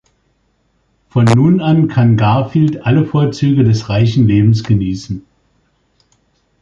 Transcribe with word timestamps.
Von 1.09 1.25
nun 1.25 1.61
an 1.61 1.87
kann 1.87 2.17
Garfield 2.17 2.87
alle 2.87 3.05
Vorzüge 3.05 3.63
des 3.63 3.87
reichen 3.89 4.25
Lebens 4.27 4.63
genießen. 4.63 5.23